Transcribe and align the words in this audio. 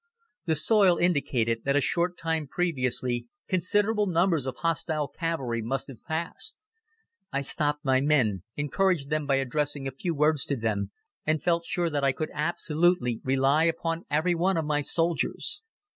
The 0.47 0.55
soil 0.55 0.97
indicated 0.97 1.63
that 1.65 1.75
a 1.75 1.79
short 1.79 2.17
time 2.17 2.47
previously 2.47 3.27
considerable 3.47 4.07
numbers 4.07 4.47
of 4.47 4.55
hostile 4.61 5.07
cavalry 5.07 5.61
must 5.61 5.89
have 5.89 6.03
passed. 6.03 6.57
I 7.31 7.41
stopped 7.41 7.85
my 7.85 8.01
men, 8.01 8.41
encouraged 8.55 9.11
them 9.11 9.27
by 9.27 9.35
addressing 9.35 9.87
a 9.87 9.91
few 9.91 10.15
words 10.15 10.43
to 10.47 10.55
them, 10.55 10.89
and 11.23 11.43
felt 11.43 11.65
sure 11.65 11.91
that 11.91 12.03
I 12.03 12.13
could 12.13 12.31
absolutely 12.33 13.21
rely 13.23 13.65
upon 13.65 14.05
everyone 14.09 14.57
of 14.57 14.65
my 14.65 14.81
soldiers. 14.81 15.61